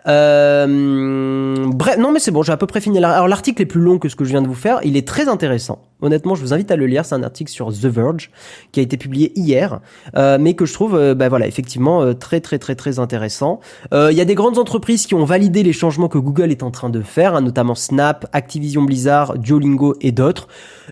Euh, 0.07 1.57
bref, 1.69 1.97
non 1.97 2.13
mais 2.13 2.19
c'est 2.19 2.31
bon, 2.31 2.43
j'ai 2.43 2.53
à 2.53 2.57
peu 2.57 2.67
près 2.67 2.81
fini. 2.81 3.03
Alors 3.03 3.29
l'article 3.29 3.63
est 3.63 3.67
plus 3.67 3.81
long 3.81 3.99
que 3.99 4.09
ce 4.09 4.17
que 4.17 4.25
je 4.25 4.31
viens 4.31 4.43
de 4.43 4.49
vous 4.49 4.55
faire. 4.55 4.81
Il 4.85 4.97
est 4.97 5.07
très 5.07 5.29
intéressant. 5.29 5.83
Honnêtement, 6.01 6.35
je 6.35 6.43
vous 6.43 6.53
invite 6.53 6.71
à 6.71 6.77
le 6.77 6.87
lire. 6.87 7.05
C'est 7.05 7.15
un 7.15 7.23
article 7.23 7.51
sur 7.51 7.73
The 7.73 7.87
Verge 7.87 8.31
qui 8.73 8.81
a 8.81 8.83
été 8.83 8.97
publié 8.97 9.33
hier, 9.37 9.81
euh, 10.17 10.37
mais 10.41 10.55
que 10.55 10.67
je 10.67 10.73
trouve, 10.75 10.97
euh, 10.97 11.15
bah 11.15 11.29
voilà, 11.29 11.47
effectivement 11.47 12.03
euh, 12.03 12.13
très 12.13 12.41
très 12.41 12.59
très 12.59 12.75
très 12.75 12.99
intéressant. 12.99 13.61
Il 13.93 14.17
y 14.17 14.21
a 14.21 14.25
des 14.25 14.35
grandes 14.35 14.59
entreprises 14.59 15.07
qui 15.07 15.15
ont 15.15 15.25
validé 15.25 15.63
les 15.63 15.73
changements 15.73 16.09
que 16.09 16.19
Google 16.19 16.51
est 16.51 16.63
en 16.63 16.71
train 16.71 16.91
de 16.91 17.03
faire, 17.03 17.35
hein, 17.37 17.41
notamment 17.41 17.75
Snap, 17.75 18.27
Activision 18.33 18.83
Blizzard, 18.83 19.39
Duolingo 19.39 19.95
et 20.01 20.13
d'autres. 20.13 20.49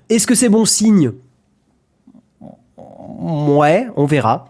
Est-ce 0.09 0.27
que 0.27 0.35
c'est 0.35 0.49
bon 0.49 0.65
signe? 0.65 1.13
Ouais, 2.79 3.89
on 3.97 4.07
verra. 4.07 4.47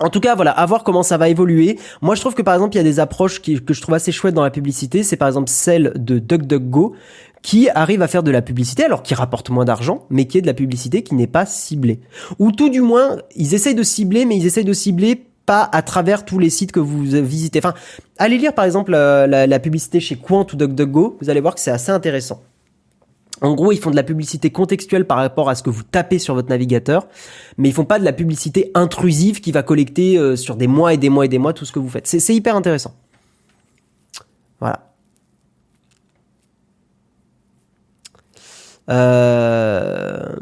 En 0.00 0.10
tout 0.10 0.20
cas, 0.20 0.34
voilà, 0.34 0.50
à 0.50 0.66
voir 0.66 0.82
comment 0.84 1.02
ça 1.02 1.16
va 1.16 1.28
évoluer. 1.28 1.78
Moi, 2.02 2.14
je 2.14 2.20
trouve 2.20 2.34
que 2.34 2.42
par 2.42 2.54
exemple, 2.54 2.74
il 2.74 2.78
y 2.78 2.80
a 2.80 2.84
des 2.84 3.00
approches 3.00 3.40
que 3.40 3.72
je 3.74 3.80
trouve 3.80 3.94
assez 3.94 4.12
chouettes 4.12 4.34
dans 4.34 4.42
la 4.42 4.50
publicité. 4.50 5.02
C'est 5.02 5.16
par 5.16 5.28
exemple 5.28 5.48
celle 5.48 5.92
de 5.96 6.18
DuckDuckGo 6.18 6.94
qui 7.42 7.68
arrive 7.68 8.00
à 8.02 8.08
faire 8.08 8.22
de 8.22 8.30
la 8.30 8.40
publicité, 8.42 8.84
alors 8.84 9.02
qui 9.02 9.14
rapporte 9.14 9.50
moins 9.50 9.64
d'argent, 9.66 10.06
mais 10.10 10.24
qui 10.26 10.38
est 10.38 10.40
de 10.40 10.46
la 10.46 10.54
publicité 10.54 11.02
qui 11.02 11.14
n'est 11.14 11.26
pas 11.26 11.44
ciblée. 11.46 12.00
Ou 12.38 12.52
tout 12.52 12.70
du 12.70 12.80
moins, 12.80 13.18
ils 13.36 13.52
essayent 13.54 13.74
de 13.74 13.82
cibler, 13.82 14.24
mais 14.24 14.36
ils 14.36 14.46
essayent 14.46 14.64
de 14.64 14.72
cibler 14.72 15.26
pas 15.46 15.68
à 15.72 15.82
travers 15.82 16.24
tous 16.24 16.38
les 16.38 16.48
sites 16.48 16.72
que 16.72 16.80
vous 16.80 17.02
visitez. 17.02 17.58
Enfin, 17.58 17.74
allez 18.18 18.38
lire 18.38 18.54
par 18.54 18.64
exemple 18.64 18.92
la, 18.92 19.26
la- 19.26 19.46
la 19.46 19.58
publicité 19.58 20.00
chez 20.00 20.16
Quant 20.16 20.46
ou 20.52 20.56
DuckDuckGo. 20.56 21.18
Vous 21.20 21.28
allez 21.28 21.40
voir 21.40 21.54
que 21.54 21.60
c'est 21.60 21.70
assez 21.70 21.92
intéressant. 21.92 22.40
En 23.44 23.54
gros, 23.54 23.72
ils 23.72 23.78
font 23.78 23.90
de 23.90 23.96
la 23.96 24.02
publicité 24.02 24.50
contextuelle 24.50 25.06
par 25.06 25.18
rapport 25.18 25.50
à 25.50 25.54
ce 25.54 25.62
que 25.62 25.68
vous 25.68 25.82
tapez 25.82 26.18
sur 26.18 26.34
votre 26.34 26.48
navigateur, 26.48 27.06
mais 27.58 27.68
ils 27.68 27.74
font 27.74 27.84
pas 27.84 27.98
de 27.98 28.04
la 28.04 28.14
publicité 28.14 28.70
intrusive 28.74 29.42
qui 29.42 29.52
va 29.52 29.62
collecter 29.62 30.16
euh, 30.16 30.34
sur 30.34 30.56
des 30.56 30.66
mois 30.66 30.94
et 30.94 30.96
des 30.96 31.10
mois 31.10 31.26
et 31.26 31.28
des 31.28 31.36
mois 31.36 31.52
tout 31.52 31.66
ce 31.66 31.72
que 31.72 31.78
vous 31.78 31.90
faites. 31.90 32.06
C'est 32.06 32.34
hyper 32.34 32.56
intéressant. 32.56 32.94
Voilà. 34.60 34.94
Euh... 38.88 40.36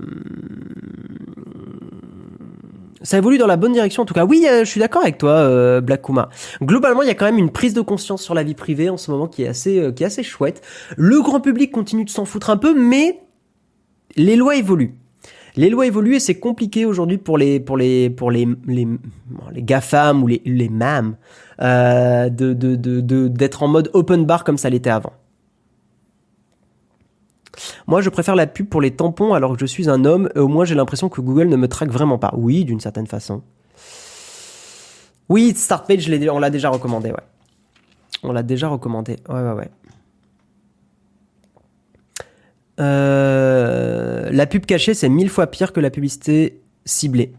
Ça 3.02 3.18
évolue 3.18 3.38
dans 3.38 3.46
la 3.46 3.56
bonne 3.56 3.72
direction 3.72 4.02
en 4.02 4.06
tout 4.06 4.14
cas. 4.14 4.24
Oui, 4.24 4.46
euh, 4.48 4.60
je 4.64 4.70
suis 4.70 4.80
d'accord 4.80 5.02
avec 5.02 5.18
toi, 5.18 5.30
euh, 5.32 5.80
Black 5.80 6.02
Kuma. 6.02 6.28
Globalement, 6.62 7.02
il 7.02 7.08
y 7.08 7.10
a 7.10 7.14
quand 7.14 7.24
même 7.24 7.38
une 7.38 7.50
prise 7.50 7.74
de 7.74 7.80
conscience 7.80 8.22
sur 8.22 8.34
la 8.34 8.42
vie 8.44 8.54
privée 8.54 8.90
en 8.90 8.96
ce 8.96 9.10
moment 9.10 9.26
qui 9.26 9.42
est 9.42 9.48
assez, 9.48 9.78
euh, 9.78 9.92
qui 9.92 10.02
est 10.04 10.06
assez 10.06 10.22
chouette. 10.22 10.62
Le 10.96 11.20
grand 11.20 11.40
public 11.40 11.72
continue 11.72 12.04
de 12.04 12.10
s'en 12.10 12.24
foutre 12.24 12.50
un 12.50 12.56
peu, 12.56 12.74
mais 12.78 13.20
les 14.16 14.36
lois 14.36 14.56
évoluent. 14.56 14.94
Les 15.56 15.68
lois 15.68 15.86
évoluent 15.86 16.14
et 16.16 16.20
c'est 16.20 16.38
compliqué 16.38 16.86
aujourd'hui 16.86 17.18
pour 17.18 17.36
les 17.36 17.60
pour 17.60 17.76
les 17.76 18.08
pour 18.08 18.30
les 18.30 18.48
les, 18.66 18.88
les 19.52 19.62
GAFAM 19.62 20.22
ou 20.22 20.26
les 20.26 20.40
les 20.46 20.70
MAM 20.70 21.16
euh, 21.60 22.30
de 22.30 22.54
de 22.54 22.74
de- 22.76 23.28
d'être 23.28 23.62
en 23.62 23.68
mode 23.68 23.90
open 23.92 24.24
bar 24.24 24.44
comme 24.44 24.56
ça 24.56 24.70
l'était 24.70 24.88
avant. 24.90 25.12
Moi, 27.86 28.00
je 28.00 28.10
préfère 28.10 28.34
la 28.34 28.46
pub 28.46 28.68
pour 28.68 28.80
les 28.80 28.92
tampons 28.92 29.34
alors 29.34 29.52
que 29.54 29.60
je 29.60 29.66
suis 29.66 29.90
un 29.90 30.04
homme. 30.04 30.28
Au 30.36 30.48
moins, 30.48 30.64
j'ai 30.64 30.74
l'impression 30.74 31.08
que 31.08 31.20
Google 31.20 31.48
ne 31.48 31.56
me 31.56 31.68
traque 31.68 31.90
vraiment 31.90 32.18
pas. 32.18 32.32
Oui, 32.36 32.64
d'une 32.64 32.80
certaine 32.80 33.06
façon. 33.06 33.42
Oui, 35.28 35.54
Startpage, 35.54 36.10
on 36.30 36.38
l'a 36.38 36.50
déjà 36.50 36.70
recommandé, 36.70 37.10
ouais. 37.10 37.16
On 38.22 38.32
l'a 38.32 38.42
déjà 38.42 38.68
recommandé. 38.68 39.16
Ouais, 39.28 39.40
ouais, 39.40 39.52
ouais. 39.52 39.70
Euh, 42.80 44.30
la 44.30 44.46
pub 44.46 44.64
cachée, 44.64 44.94
c'est 44.94 45.08
mille 45.08 45.28
fois 45.28 45.46
pire 45.46 45.72
que 45.72 45.80
la 45.80 45.90
publicité 45.90 46.60
ciblée. 46.84 47.32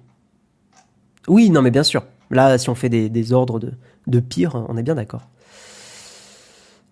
Oui, 1.28 1.50
non, 1.50 1.62
mais 1.62 1.72
bien 1.72 1.84
sûr. 1.84 2.06
Là, 2.30 2.58
si 2.58 2.70
on 2.70 2.76
fait 2.76 2.90
des, 2.90 3.10
des 3.10 3.34
ordres 3.34 3.60
de, 3.60 3.74
de 4.08 4.20
pire, 4.20 4.66
on 4.70 4.78
est 4.78 4.84
bien 4.84 4.96
d'accord. 4.96 5.30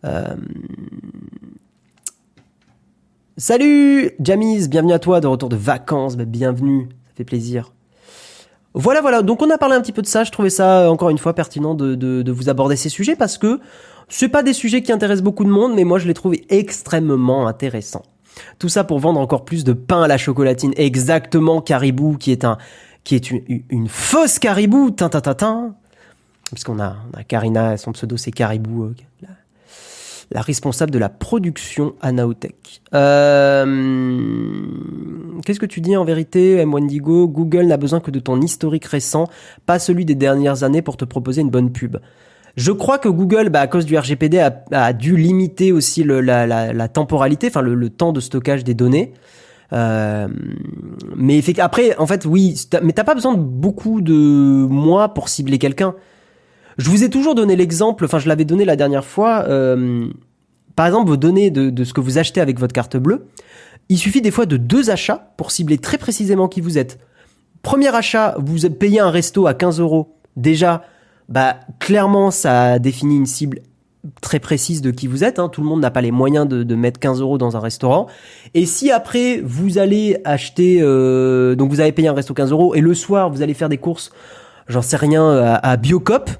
Euh, 0.05 0.35
Salut 3.37 4.11
Jamise, 4.19 4.69
bienvenue 4.69 4.91
à 4.91 4.99
toi 4.99 5.21
de 5.21 5.27
retour 5.27 5.47
de 5.47 5.55
vacances, 5.55 6.17
bah, 6.17 6.25
bienvenue, 6.25 6.89
ça 7.07 7.13
fait 7.15 7.23
plaisir. 7.23 7.71
Voilà, 8.73 8.99
voilà, 8.99 9.21
donc 9.21 9.41
on 9.41 9.49
a 9.49 9.57
parlé 9.57 9.75
un 9.75 9.81
petit 9.81 9.93
peu 9.93 10.01
de 10.01 10.07
ça, 10.07 10.25
je 10.25 10.31
trouvais 10.31 10.49
ça 10.49 10.81
euh, 10.81 10.89
encore 10.89 11.09
une 11.09 11.17
fois 11.17 11.33
pertinent 11.33 11.73
de, 11.73 12.29
vous 12.29 12.49
aborder 12.49 12.75
ces 12.75 12.89
sujets 12.89 13.15
parce 13.15 13.37
que 13.37 13.61
c'est 14.09 14.27
pas 14.27 14.43
des 14.43 14.51
sujets 14.51 14.83
qui 14.83 14.91
intéressent 14.91 15.23
beaucoup 15.23 15.45
de 15.45 15.49
monde, 15.49 15.73
mais 15.75 15.85
moi 15.85 15.97
je 15.97 16.07
les 16.07 16.13
trouve 16.13 16.35
extrêmement 16.49 17.47
intéressants. 17.47 18.03
Tout 18.59 18.67
ça 18.67 18.83
pour 18.83 18.99
vendre 18.99 19.19
encore 19.19 19.45
plus 19.45 19.63
de 19.63 19.71
pain 19.71 20.03
à 20.03 20.07
la 20.09 20.17
chocolatine, 20.17 20.73
exactement 20.75 21.61
Caribou, 21.61 22.17
qui 22.17 22.33
est 22.33 22.43
un, 22.43 22.57
qui 23.05 23.15
est 23.15 23.31
une, 23.31 23.87
fausse 23.87 24.39
Caribou, 24.39 24.91
tin, 24.91 25.07
tin, 25.07 25.21
tin, 25.21 25.35
tin. 25.35 25.75
Puisqu'on 26.51 26.81
a, 26.81 27.77
son 27.77 27.93
pseudo 27.93 28.17
c'est 28.17 28.31
Caribou, 28.31 28.83
euh, 28.83 29.27
la 30.31 30.41
responsable 30.41 30.91
de 30.91 30.99
la 30.99 31.09
production 31.09 31.93
à 32.01 32.11
Naotech. 32.11 32.81
Euh, 32.93 33.65
Qu'est-ce 35.45 35.59
que 35.59 35.65
tu 35.65 35.81
dis 35.81 35.97
en 35.97 36.05
vérité, 36.05 36.57
M. 36.57 36.73
Wendigo? 36.73 37.27
Google 37.27 37.63
n'a 37.63 37.77
besoin 37.77 37.99
que 37.99 38.11
de 38.11 38.19
ton 38.19 38.39
historique 38.41 38.85
récent, 38.85 39.27
pas 39.65 39.79
celui 39.79 40.05
des 40.05 40.15
dernières 40.15 40.63
années 40.63 40.81
pour 40.81 40.97
te 40.97 41.05
proposer 41.05 41.41
une 41.41 41.49
bonne 41.49 41.71
pub. 41.71 41.97
Je 42.55 42.71
crois 42.71 42.97
que 42.97 43.09
Google, 43.09 43.49
bah, 43.49 43.61
à 43.61 43.67
cause 43.67 43.85
du 43.85 43.97
RGPD, 43.97 44.49
a, 44.71 44.93
dû 44.93 45.15
limiter 45.15 45.71
aussi 45.71 46.03
la, 46.03 46.87
temporalité, 46.87 47.47
enfin 47.47 47.61
le, 47.61 47.89
temps 47.89 48.13
de 48.13 48.19
stockage 48.19 48.63
des 48.63 48.73
données. 48.73 49.13
Euh, 49.73 50.27
mais 51.15 51.41
après, 51.59 51.97
en 51.97 52.05
fait, 52.05 52.25
oui, 52.25 52.55
mais 52.83 52.91
t'as 52.91 53.05
pas 53.05 53.15
besoin 53.15 53.33
de 53.33 53.39
beaucoup 53.39 54.01
de 54.01 54.13
mois 54.13 55.13
pour 55.13 55.29
cibler 55.29 55.59
quelqu'un. 55.59 55.95
Je 56.77 56.89
vous 56.89 57.03
ai 57.03 57.09
toujours 57.09 57.35
donné 57.35 57.55
l'exemple, 57.55 58.05
enfin 58.05 58.19
je 58.19 58.27
l'avais 58.27 58.45
donné 58.45 58.65
la 58.65 58.75
dernière 58.75 59.05
fois. 59.05 59.45
euh, 59.47 60.07
par 60.75 60.85
exemple, 60.85 61.09
vos 61.09 61.17
données 61.17 61.51
de, 61.51 61.83
ce 61.83 61.93
que 61.93 62.01
vous 62.01 62.17
achetez 62.17 62.41
avec 62.41 62.59
votre 62.59 62.73
carte 62.73 62.97
bleue, 62.97 63.27
il 63.89 63.97
suffit 63.97 64.21
des 64.21 64.31
fois 64.31 64.45
de 64.45 64.57
deux 64.57 64.89
achats 64.89 65.33
pour 65.37 65.51
cibler 65.51 65.77
très 65.77 65.97
précisément 65.97 66.47
qui 66.47 66.61
vous 66.61 66.77
êtes. 66.77 66.97
Premier 67.61 67.93
achat, 67.93 68.35
vous 68.39 68.69
payez 68.69 68.99
un 68.99 69.09
resto 69.09 69.47
à 69.47 69.53
15 69.53 69.79
euros. 69.79 70.15
Déjà, 70.37 70.83
bah 71.29 71.57
clairement, 71.79 72.31
ça 72.31 72.79
définit 72.79 73.17
une 73.17 73.25
cible 73.25 73.59
très 74.21 74.39
précise 74.39 74.81
de 74.81 74.91
qui 74.91 75.07
vous 75.07 75.23
êtes. 75.23 75.39
hein. 75.39 75.49
Tout 75.49 75.61
le 75.61 75.67
monde 75.67 75.81
n'a 75.81 75.91
pas 75.91 76.01
les 76.01 76.11
moyens 76.11 76.47
de, 76.47 76.75
mettre 76.75 76.99
15 76.99 77.21
euros 77.21 77.37
dans 77.37 77.57
un 77.57 77.59
restaurant. 77.59 78.07
Et 78.53 78.65
si 78.65 78.91
après 78.91 79.41
vous 79.43 79.77
allez 79.77 80.17
acheter, 80.23 80.79
euh, 80.81 81.55
donc 81.55 81.69
vous 81.69 81.81
avez 81.81 81.91
payé 81.91 82.07
un 82.07 82.13
resto 82.13 82.33
15 82.33 82.51
euros 82.51 82.73
et 82.75 82.81
le 82.81 82.93
soir 82.93 83.29
vous 83.29 83.41
allez 83.41 83.53
faire 83.53 83.69
des 83.69 83.77
courses, 83.77 84.11
j'en 84.67 84.81
sais 84.81 84.97
rien, 84.97 85.29
à 85.61 85.77
Biocop, 85.77 86.31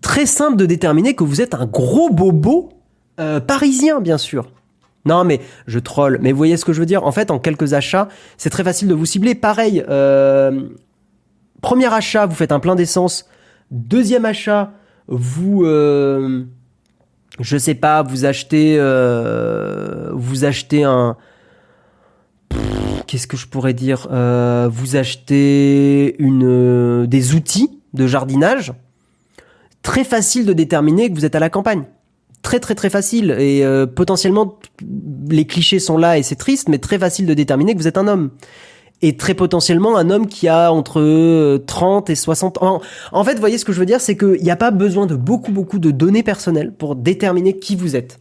très 0.00 0.26
simple 0.26 0.56
de 0.56 0.66
déterminer 0.66 1.14
que 1.14 1.24
vous 1.24 1.40
êtes 1.40 1.54
un 1.54 1.66
gros 1.66 2.10
bobo 2.10 2.70
euh, 3.20 3.40
parisien, 3.40 4.00
bien 4.00 4.18
sûr. 4.18 4.50
Non, 5.04 5.24
mais 5.24 5.40
je 5.66 5.78
troll. 5.78 6.18
Mais 6.20 6.32
vous 6.32 6.36
voyez 6.38 6.56
ce 6.56 6.64
que 6.64 6.72
je 6.72 6.80
veux 6.80 6.86
dire? 6.86 7.04
En 7.04 7.12
fait, 7.12 7.30
en 7.30 7.38
quelques 7.38 7.72
achats, 7.72 8.08
c'est 8.36 8.50
très 8.50 8.64
facile 8.64 8.88
de 8.88 8.94
vous 8.94 9.06
cibler. 9.06 9.34
Pareil, 9.34 9.82
euh, 9.88 10.68
premier 11.62 11.92
achat, 11.92 12.26
vous 12.26 12.34
faites 12.34 12.52
un 12.52 12.60
plein 12.60 12.74
d'essence. 12.74 13.26
Deuxième 13.70 14.24
achat, 14.24 14.72
vous, 15.08 15.64
euh, 15.64 16.44
je 17.40 17.56
sais 17.56 17.74
pas, 17.74 18.02
vous 18.02 18.24
achetez, 18.24 18.76
euh, 18.78 20.10
vous 20.12 20.44
achetez 20.44 20.84
un. 20.84 21.16
Qu'est-ce 23.06 23.26
que 23.26 23.38
je 23.38 23.46
pourrais 23.46 23.72
dire 23.72 24.06
Euh, 24.10 24.68
Vous 24.70 24.96
achetez 24.96 26.14
une, 26.22 27.06
des 27.06 27.34
outils 27.34 27.80
de 27.94 28.06
jardinage. 28.06 28.74
Très 29.88 30.04
facile 30.04 30.44
de 30.44 30.52
déterminer 30.52 31.08
que 31.08 31.14
vous 31.14 31.24
êtes 31.24 31.34
à 31.34 31.40
la 31.40 31.48
campagne 31.48 31.84
très 32.42 32.60
très 32.60 32.74
très 32.74 32.90
facile 32.90 33.34
et 33.38 33.64
euh, 33.64 33.86
potentiellement 33.86 34.58
les 35.30 35.46
clichés 35.46 35.78
sont 35.78 35.96
là 35.96 36.18
et 36.18 36.22
c'est 36.22 36.36
triste 36.36 36.68
mais 36.68 36.76
très 36.76 36.98
facile 36.98 37.24
de 37.24 37.32
déterminer 37.32 37.72
que 37.72 37.78
vous 37.78 37.88
êtes 37.88 37.96
un 37.96 38.06
homme 38.06 38.30
et 39.00 39.16
très 39.16 39.32
potentiellement 39.32 39.96
un 39.96 40.10
homme 40.10 40.26
qui 40.26 40.46
a 40.46 40.70
entre 40.70 41.00
euh, 41.00 41.56
30 41.66 42.10
et 42.10 42.14
60 42.14 42.62
ans. 42.62 42.82
En 43.12 43.24
fait, 43.24 43.38
voyez 43.38 43.56
ce 43.56 43.64
que 43.64 43.72
je 43.72 43.80
veux 43.80 43.86
dire, 43.86 44.02
c'est 44.02 44.16
qu'il 44.18 44.42
n'y 44.42 44.50
a 44.50 44.56
pas 44.56 44.70
besoin 44.70 45.06
de 45.06 45.16
beaucoup 45.16 45.52
beaucoup 45.52 45.78
de 45.78 45.90
données 45.90 46.22
personnelles 46.22 46.70
pour 46.70 46.94
déterminer 46.94 47.58
qui 47.58 47.74
vous 47.74 47.96
êtes. 47.96 48.20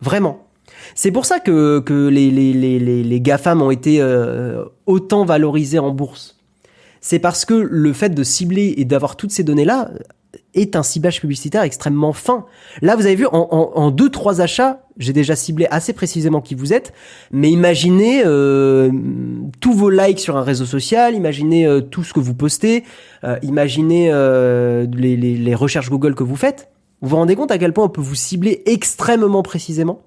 Vraiment. 0.00 0.46
C'est 0.94 1.10
pour 1.10 1.26
ça 1.26 1.40
que, 1.40 1.80
que 1.80 2.08
les, 2.08 2.30
les, 2.30 2.54
les, 2.54 2.78
les, 2.78 3.04
les 3.04 3.20
GAFAM 3.20 3.60
ont 3.60 3.70
été 3.70 3.98
euh, 4.00 4.64
autant 4.86 5.26
valorisés 5.26 5.78
en 5.78 5.90
bourse. 5.90 6.38
C'est 7.02 7.18
parce 7.18 7.44
que 7.44 7.52
le 7.52 7.92
fait 7.92 8.14
de 8.14 8.22
cibler 8.22 8.72
et 8.78 8.86
d'avoir 8.86 9.16
toutes 9.16 9.30
ces 9.30 9.44
données-là 9.44 9.90
est 10.54 10.76
un 10.76 10.82
ciblage 10.82 11.20
publicitaire 11.20 11.62
extrêmement 11.62 12.12
fin. 12.12 12.46
Là, 12.82 12.96
vous 12.96 13.06
avez 13.06 13.16
vu, 13.16 13.26
en, 13.26 13.48
en, 13.50 13.72
en 13.74 13.90
deux, 13.90 14.10
trois 14.10 14.40
achats, 14.40 14.82
j'ai 14.96 15.12
déjà 15.12 15.36
ciblé 15.36 15.66
assez 15.70 15.92
précisément 15.92 16.40
qui 16.40 16.54
vous 16.54 16.72
êtes, 16.72 16.92
mais 17.32 17.50
imaginez 17.50 18.22
euh, 18.24 18.90
tous 19.60 19.72
vos 19.72 19.90
likes 19.90 20.20
sur 20.20 20.36
un 20.36 20.42
réseau 20.42 20.66
social, 20.66 21.14
imaginez 21.14 21.66
euh, 21.66 21.80
tout 21.80 22.04
ce 22.04 22.12
que 22.12 22.20
vous 22.20 22.34
postez, 22.34 22.84
euh, 23.24 23.36
imaginez 23.42 24.10
euh, 24.12 24.86
les, 24.96 25.16
les, 25.16 25.36
les 25.36 25.54
recherches 25.54 25.90
Google 25.90 26.14
que 26.14 26.22
vous 26.22 26.36
faites. 26.36 26.70
Vous 27.00 27.08
vous 27.10 27.16
rendez 27.16 27.36
compte 27.36 27.50
à 27.50 27.58
quel 27.58 27.72
point 27.72 27.84
on 27.84 27.88
peut 27.90 28.00
vous 28.00 28.14
cibler 28.14 28.62
extrêmement 28.66 29.42
précisément? 29.42 30.02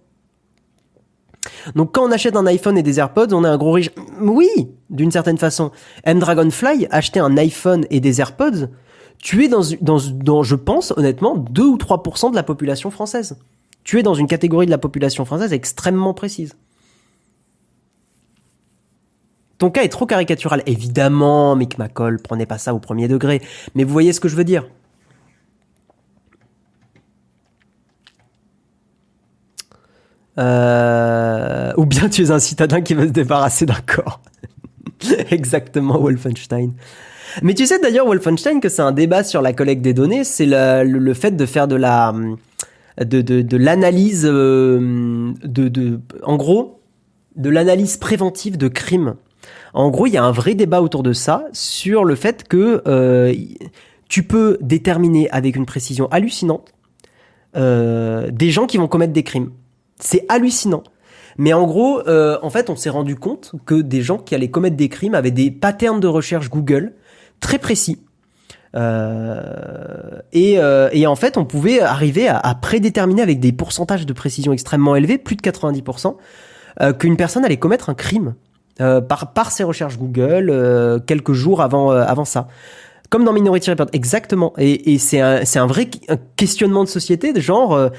Donc 1.75 1.93
quand 1.93 2.07
on 2.07 2.11
achète 2.11 2.35
un 2.35 2.45
iPhone 2.45 2.77
et 2.77 2.83
des 2.83 2.99
AirPods, 2.99 3.33
on 3.33 3.43
est 3.43 3.47
un 3.47 3.57
gros 3.57 3.73
riche. 3.73 3.91
Oui, 4.21 4.49
d'une 4.89 5.11
certaine 5.11 5.37
façon. 5.37 5.71
M 6.03 6.19
Dragonfly, 6.19 6.87
acheter 6.91 7.19
un 7.19 7.37
iPhone 7.37 7.85
et 7.89 7.99
des 7.99 8.19
AirPods, 8.19 8.69
tu 9.19 9.43
es 9.43 9.49
dans, 9.49 9.61
je 10.43 10.55
pense 10.55 10.93
honnêtement, 10.95 11.37
2 11.37 11.63
ou 11.63 11.77
3% 11.77 12.31
de 12.31 12.35
la 12.35 12.43
population 12.43 12.91
française. 12.91 13.37
Tu 13.83 13.99
es 13.99 14.03
dans 14.03 14.13
une 14.13 14.27
catégorie 14.27 14.65
de 14.65 14.71
la 14.71 14.77
population 14.77 15.25
française 15.25 15.53
extrêmement 15.53 16.13
précise. 16.13 16.55
Ton 19.57 19.71
cas 19.71 19.83
est 19.83 19.89
trop 19.89 20.05
caricatural. 20.05 20.61
Évidemment, 20.65 21.55
Mick 21.55 21.79
McCall, 21.79 22.19
prenez 22.19 22.45
pas 22.45 22.57
ça 22.57 22.73
au 22.73 22.79
premier 22.79 23.07
degré. 23.07 23.41
Mais 23.73 23.83
vous 23.83 23.91
voyez 23.91 24.13
ce 24.13 24.19
que 24.19 24.27
je 24.27 24.35
veux 24.35 24.43
dire. 24.43 24.67
Euh, 30.37 31.73
ou 31.77 31.85
bien 31.85 32.09
tu 32.09 32.21
es 32.21 32.31
un 32.31 32.39
citadin 32.39 32.81
qui 32.81 32.93
veut 32.93 33.07
se 33.07 33.11
débarrasser 33.11 33.65
d'un 33.65 33.81
corps. 33.85 34.21
Exactement, 35.31 35.99
Wolfenstein. 35.99 36.73
Mais 37.41 37.53
tu 37.53 37.65
sais 37.65 37.79
d'ailleurs, 37.79 38.05
Wolfenstein, 38.05 38.59
que 38.59 38.69
c'est 38.69 38.81
un 38.81 38.91
débat 38.91 39.23
sur 39.23 39.41
la 39.41 39.53
collecte 39.53 39.81
des 39.81 39.93
données, 39.93 40.23
c'est 40.23 40.45
le, 40.47 41.13
fait 41.13 41.31
de 41.35 41.45
faire 41.45 41.67
de 41.67 41.75
la 41.75 42.13
de, 42.99 43.21
de, 43.21 43.57
l'analyse 43.57 44.25
euh, 44.25 45.31
de, 45.43 45.67
de 45.67 45.99
en 46.23 46.35
gros 46.35 46.81
de 47.35 47.49
l'analyse 47.49 47.97
préventive 47.97 48.57
de 48.57 48.67
crimes. 48.67 49.15
En 49.73 49.89
gros, 49.91 50.07
il 50.07 50.13
y 50.13 50.17
a 50.17 50.23
un 50.23 50.31
vrai 50.31 50.55
débat 50.55 50.81
autour 50.81 51.03
de 51.03 51.13
ça 51.13 51.45
sur 51.53 52.03
le 52.03 52.15
fait 52.15 52.47
que 52.47 52.81
euh, 52.87 53.33
tu 54.09 54.23
peux 54.23 54.57
déterminer 54.61 55.29
avec 55.29 55.55
une 55.55 55.67
précision 55.67 56.07
hallucinante 56.09 56.73
euh, 57.55 58.31
des 58.31 58.49
gens 58.49 58.65
qui 58.65 58.77
vont 58.77 58.87
commettre 58.87 59.13
des 59.13 59.23
crimes. 59.23 59.51
C'est 59.99 60.25
hallucinant. 60.29 60.83
Mais 61.37 61.53
en 61.53 61.67
gros, 61.67 62.01
en 62.07 62.49
fait, 62.49 62.71
on 62.71 62.75
s'est 62.75 62.89
rendu 62.89 63.15
compte 63.15 63.51
que 63.67 63.75
des 63.75 64.01
gens 64.01 64.17
qui 64.17 64.33
allaient 64.33 64.49
commettre 64.49 64.75
des 64.75 64.89
crimes 64.89 65.13
avaient 65.13 65.29
des 65.29 65.51
patterns 65.51 65.99
de 65.99 66.07
recherche 66.07 66.49
Google 66.49 66.95
très 67.39 67.59
précis. 67.59 67.99
Euh, 68.75 70.19
et, 70.33 70.59
euh, 70.59 70.89
et, 70.91 71.07
en 71.07 71.15
fait, 71.15 71.37
on 71.37 71.45
pouvait 71.45 71.79
arriver 71.81 72.27
à, 72.27 72.55
prédéterminer 72.55 73.21
avec 73.21 73.39
des 73.39 73.51
pourcentages 73.51 74.05
de 74.05 74.13
précision 74.13 74.53
extrêmement 74.53 74.95
élevés, 74.95 75.17
plus 75.17 75.35
de 75.35 75.41
90%, 75.41 76.15
euh, 76.81 76.93
qu'une 76.93 77.17
personne 77.17 77.45
allait 77.45 77.57
commettre 77.57 77.89
un 77.89 77.93
crime 77.93 78.35
euh, 78.81 79.01
par, 79.01 79.33
par 79.33 79.51
ses 79.51 79.63
recherches 79.63 79.97
Google 79.97 80.49
euh, 80.51 80.99
quelques 80.99 81.33
jours 81.33 81.61
avant, 81.61 81.89
avant 81.89 82.25
ça. 82.25 82.47
Comme 83.09 83.23
dans 83.23 83.33
Minority 83.33 83.69
Report, 83.69 83.87
exactement. 83.93 84.53
Et, 84.57 84.93
et 84.93 84.97
c'est 84.97 85.21
un, 85.21 85.41
un 85.55 85.65
vrai 85.65 85.89
questionnement 86.35 86.83
de 86.83 86.89
société, 86.89 87.31
de 87.31 87.39
genre, 87.39 87.89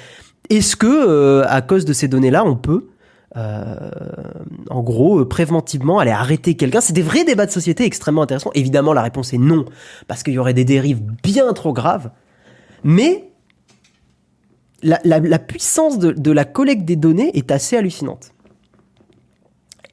est-ce 0.50 0.76
que 0.76 1.42
à 1.46 1.62
cause 1.62 1.86
de 1.86 1.94
ces 1.94 2.08
données-là, 2.08 2.44
on 2.44 2.56
peut 2.56 2.84
euh, 2.84 2.97
en 3.34 4.82
gros, 4.82 5.20
euh, 5.20 5.28
préventivement, 5.28 5.98
aller 5.98 6.10
arrêter 6.10 6.54
quelqu'un. 6.54 6.80
C'est 6.80 6.92
des 6.92 7.02
vrais 7.02 7.24
débats 7.24 7.46
de 7.46 7.50
société 7.50 7.84
extrêmement 7.84 8.22
intéressants. 8.22 8.50
Évidemment, 8.54 8.92
la 8.92 9.02
réponse 9.02 9.32
est 9.32 9.38
non, 9.38 9.64
parce 10.06 10.22
qu'il 10.22 10.34
y 10.34 10.38
aurait 10.38 10.54
des 10.54 10.64
dérives 10.64 11.02
bien 11.22 11.52
trop 11.52 11.72
graves. 11.72 12.10
Mais 12.84 13.30
la, 14.82 15.38
puissance 15.38 15.98
de, 15.98 16.30
la 16.30 16.44
collecte 16.44 16.84
des 16.84 16.96
données 16.96 17.36
est 17.36 17.50
assez 17.50 17.76
hallucinante. 17.76 18.32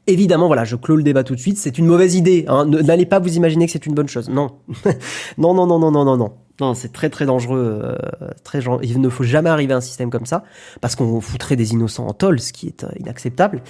Évidemment, 0.08 0.48
voilà, 0.48 0.64
je 0.66 0.76
clôt 0.76 0.96
le 0.96 1.04
débat 1.04 1.24
tout 1.24 1.36
de 1.36 1.40
suite. 1.40 1.58
C'est 1.58 1.78
une 1.78 1.88
mauvaise 1.88 2.16
idée. 2.16 2.46
Hein. 2.48 2.66
N'allez 2.66 3.06
pas 3.06 3.20
vous 3.20 3.36
imaginer 3.36 3.66
que 3.66 3.72
c'est 3.72 3.86
une 3.86 3.96
bonne 3.96 4.08
chose. 4.08 4.30
Non, 4.30 4.52
non, 5.38 5.54
non, 5.54 5.66
non, 5.66 5.80
non, 5.80 5.92
non, 5.92 6.06
non, 6.06 6.18
non. 6.18 6.34
Non, 6.62 6.74
c'est 6.74 6.94
très 6.94 7.10
très 7.10 7.26
dangereux. 7.26 7.82
Euh, 7.84 7.98
très, 8.44 8.60
il 8.84 9.02
ne 9.02 9.10
faut 9.10 9.24
jamais 9.24 9.50
arriver 9.50 9.74
à 9.74 9.78
un 9.78 9.82
système 9.82 10.10
comme 10.10 10.26
ça, 10.26 10.44
parce 10.80 10.96
qu'on 10.96 11.20
foutrait 11.20 11.58
des 11.58 11.74
innocents 11.74 12.08
en 12.08 12.14
tôle, 12.14 12.40
ce 12.40 12.54
qui 12.54 12.68
est 12.68 12.84
euh, 12.84 12.90
inacceptable. 13.00 13.62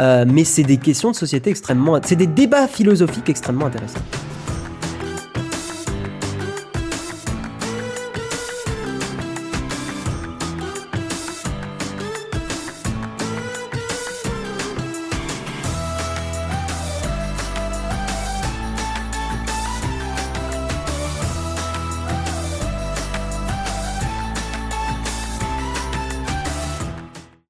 Euh, 0.00 0.24
mais 0.26 0.44
c'est 0.44 0.62
des 0.62 0.78
questions 0.78 1.10
de 1.10 1.16
société 1.16 1.50
extrêmement... 1.50 2.00
C'est 2.02 2.16
des 2.16 2.26
débats 2.26 2.66
philosophiques 2.66 3.28
extrêmement 3.28 3.66
intéressants. 3.66 4.00